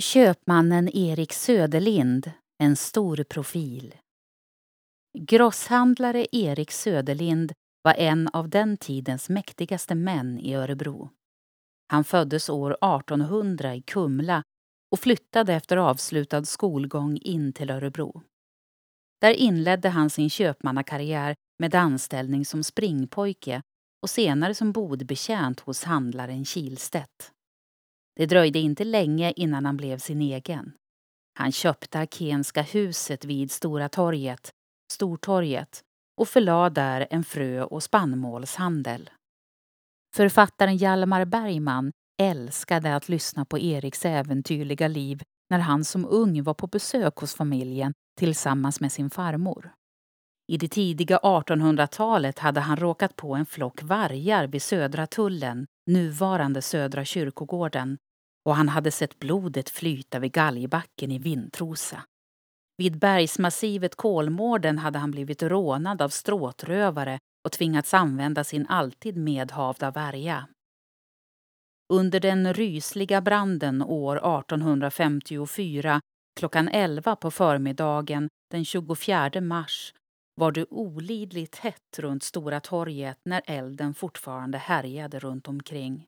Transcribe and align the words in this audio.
Köpmannen 0.00 0.96
Erik 0.96 1.32
Söderlind, 1.32 2.32
en 2.58 2.76
stor 2.76 3.24
profil. 3.24 3.94
Grosshandlare 5.18 6.26
Erik 6.32 6.70
Söderlind 6.70 7.52
var 7.82 7.94
en 7.94 8.28
av 8.28 8.48
den 8.48 8.76
tidens 8.76 9.28
mäktigaste 9.28 9.94
män 9.94 10.38
i 10.38 10.54
Örebro. 10.54 11.10
Han 11.88 12.04
föddes 12.04 12.48
år 12.48 12.70
1800 12.70 13.74
i 13.74 13.82
Kumla 13.82 14.42
och 14.92 15.00
flyttade 15.00 15.54
efter 15.54 15.76
avslutad 15.76 16.44
skolgång 16.44 17.16
in 17.16 17.52
till 17.52 17.70
Örebro. 17.70 18.22
Där 19.20 19.32
inledde 19.32 19.88
han 19.88 20.10
sin 20.10 20.30
köpmannakarriär 20.30 21.34
med 21.58 21.74
anställning 21.74 22.44
som 22.44 22.64
springpojke 22.64 23.62
och 24.02 24.10
senare 24.10 24.54
som 24.54 24.72
bodbetjänt 24.72 25.60
hos 25.60 25.84
handlaren 25.84 26.44
Kilstedt. 26.44 27.32
Det 28.16 28.26
dröjde 28.26 28.58
inte 28.58 28.84
länge 28.84 29.32
innan 29.36 29.66
han 29.66 29.76
blev 29.76 29.98
sin 29.98 30.20
egen. 30.20 30.72
Han 31.38 31.52
köpte 31.52 31.98
Akenska 31.98 32.62
huset 32.62 33.24
vid 33.24 33.50
Stora 33.50 33.88
torget, 33.88 34.50
Stortorget 34.92 35.80
och 36.16 36.28
förlade 36.28 36.80
där 36.80 37.06
en 37.10 37.24
frö 37.24 37.62
och 37.62 37.82
spannmålshandel. 37.82 39.10
Författaren 40.16 40.76
Hjalmar 40.76 41.24
Bergman 41.24 41.92
älskade 42.22 42.96
att 42.96 43.08
lyssna 43.08 43.44
på 43.44 43.58
Eriks 43.58 44.04
äventyrliga 44.04 44.88
liv 44.88 45.22
när 45.50 45.58
han 45.58 45.84
som 45.84 46.06
ung 46.06 46.42
var 46.42 46.54
på 46.54 46.66
besök 46.66 47.16
hos 47.16 47.34
familjen 47.34 47.92
tillsammans 48.18 48.80
med 48.80 48.92
sin 48.92 49.10
farmor. 49.10 49.72
I 50.52 50.56
det 50.56 50.68
tidiga 50.68 51.18
1800-talet 51.18 52.38
hade 52.38 52.60
han 52.60 52.76
råkat 52.76 53.16
på 53.16 53.34
en 53.34 53.46
flock 53.46 53.82
vargar 53.82 54.46
vid 54.46 54.62
Södra 54.62 55.06
tullen, 55.06 55.66
nuvarande 55.90 56.62
Södra 56.62 57.04
kyrkogården, 57.04 57.98
och 58.44 58.56
han 58.56 58.68
hade 58.68 58.90
sett 58.90 59.18
blodet 59.18 59.70
flyta 59.70 60.18
vid 60.18 60.32
galgbacken 60.32 61.10
i 61.10 61.18
Vintrosa. 61.18 62.02
Vid 62.76 62.98
bergsmassivet 62.98 63.94
Kolmården 63.94 64.78
hade 64.78 64.98
han 64.98 65.10
blivit 65.10 65.42
rånad 65.42 66.02
av 66.02 66.08
stråtrövare 66.08 67.18
och 67.44 67.52
tvingats 67.52 67.94
använda 67.94 68.44
sin 68.44 68.66
alltid 68.66 69.16
medhavda 69.16 69.90
värja. 69.90 70.48
Under 71.92 72.20
den 72.20 72.54
rysliga 72.54 73.20
branden 73.20 73.82
år 73.82 74.16
1854 74.16 76.00
klockan 76.40 76.68
11 76.68 77.16
på 77.16 77.30
förmiddagen 77.30 78.28
den 78.50 78.64
24 78.64 79.40
mars 79.40 79.92
var 80.40 80.52
det 80.52 80.66
olidligt 80.70 81.56
hett 81.56 81.98
runt 81.98 82.22
Stora 82.22 82.60
torget 82.60 83.18
när 83.24 83.42
elden 83.46 83.94
fortfarande 83.94 84.58
härjade 84.58 85.18
runt 85.18 85.48
omkring. 85.48 86.06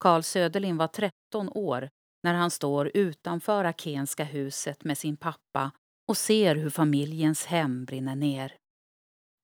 Carl 0.00 0.22
Söderlind 0.22 0.78
var 0.78 0.86
13 0.86 1.48
år 1.48 1.90
när 2.22 2.34
han 2.34 2.50
står 2.50 2.90
utanför 2.94 3.64
Akenska 3.64 4.24
huset 4.24 4.84
med 4.84 4.98
sin 4.98 5.16
pappa 5.16 5.70
och 6.08 6.16
ser 6.16 6.56
hur 6.56 6.70
familjens 6.70 7.46
hem 7.46 7.84
brinner 7.84 8.16
ner. 8.16 8.56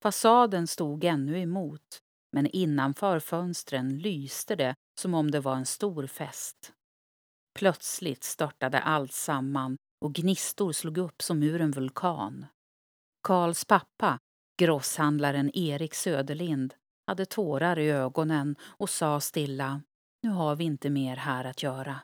Fasaden 0.02 0.66
stod 0.66 1.04
ännu 1.04 1.40
emot, 1.40 1.98
men 2.32 2.46
innanför 2.46 3.20
fönstren 3.20 3.98
lyste 3.98 4.56
det 4.56 4.74
som 5.00 5.14
om 5.14 5.30
det 5.30 5.40
var 5.40 5.56
en 5.56 5.66
stor 5.66 6.06
fest. 6.06 6.72
Plötsligt 7.58 8.24
störtade 8.24 8.80
allt 8.80 9.12
samman 9.12 9.76
och 10.04 10.14
gnistor 10.14 10.72
slog 10.72 10.98
upp 10.98 11.22
som 11.22 11.42
ur 11.42 11.60
en 11.60 11.70
vulkan. 11.70 12.46
Karls 13.28 13.64
pappa, 13.64 14.18
grosshandlaren 14.58 15.50
Erik 15.54 15.94
Söderlind, 15.94 16.74
hade 17.06 17.26
tårar 17.26 17.78
i 17.78 17.90
ögonen 17.90 18.56
och 18.62 18.90
sa 18.90 19.20
stilla 19.20 19.82
nu 20.22 20.30
har 20.30 20.56
vi 20.56 20.64
inte 20.64 20.90
mer 20.90 21.16
här 21.16 21.44
att 21.44 21.62
göra. 21.62 22.00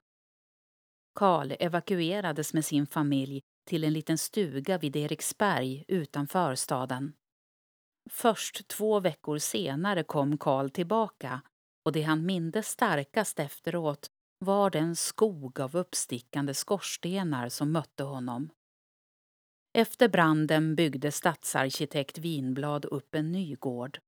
Karl 1.14 1.52
evakuerades 1.60 2.54
med 2.54 2.64
sin 2.64 2.86
familj 2.86 3.42
till 3.68 3.84
en 3.84 3.92
liten 3.92 4.18
stuga 4.18 4.78
vid 4.78 4.96
Eriksberg 4.96 5.84
utanför 5.88 6.54
staden. 6.54 7.12
Först 8.10 8.68
två 8.68 9.00
veckor 9.00 9.38
senare 9.38 10.02
kom 10.02 10.38
Karl 10.38 10.70
tillbaka 10.70 11.42
och 11.84 11.92
det 11.92 12.02
han 12.02 12.26
mindes 12.26 12.68
starkast 12.68 13.38
efteråt 13.38 14.10
var 14.38 14.70
den 14.70 14.96
skog 14.96 15.60
av 15.60 15.76
uppstickande 15.76 16.54
skorstenar 16.54 17.48
som 17.48 17.72
mötte 17.72 18.02
honom. 18.02 18.50
Efter 19.76 20.08
branden 20.08 20.74
byggde 20.74 21.12
stadsarkitekt 21.12 22.18
Vinblad 22.18 22.84
upp 22.84 23.14
en 23.14 23.32
ny 23.32 23.54
gård. 23.54 23.98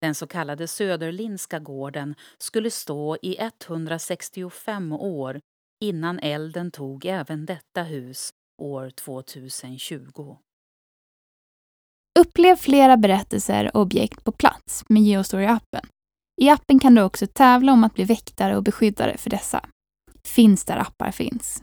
Den 0.00 0.14
så 0.14 0.26
kallade 0.26 0.68
Söderlindska 0.68 1.58
gården 1.58 2.14
skulle 2.38 2.70
stå 2.70 3.16
i 3.22 3.36
165 3.38 4.92
år 4.92 5.40
innan 5.84 6.18
elden 6.18 6.70
tog 6.70 7.04
även 7.04 7.46
detta 7.46 7.82
hus 7.82 8.30
år 8.62 8.90
2020. 8.90 10.36
Upplev 12.18 12.56
flera 12.56 12.96
berättelser 12.96 13.76
och 13.76 13.82
objekt 13.82 14.24
på 14.24 14.32
plats 14.32 14.84
med 14.88 15.02
Geostory-appen. 15.02 15.86
I 16.42 16.48
appen 16.48 16.78
kan 16.78 16.94
du 16.94 17.02
också 17.02 17.26
tävla 17.26 17.72
om 17.72 17.84
att 17.84 17.94
bli 17.94 18.04
väktare 18.04 18.56
och 18.56 18.62
beskyddare 18.62 19.16
för 19.16 19.30
dessa. 19.30 19.68
Finns 20.24 20.64
där 20.64 20.76
appar 20.76 21.10
finns. 21.10 21.62